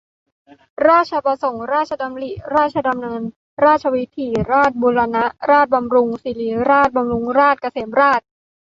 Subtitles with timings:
[0.87, 3.21] ราชประสงค์ ราชดำริ ราชดำเนิน
[3.65, 8.27] ราชวิถี ราษฎร์บูรณะ ราษฎร์บำรุง ศิริราช บำรุงราษฎร์ เกษมราษฏร์